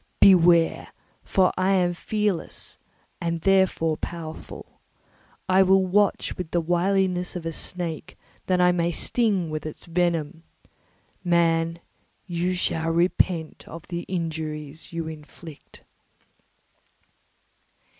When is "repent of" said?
12.89-13.87